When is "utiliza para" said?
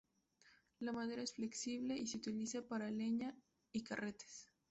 2.17-2.89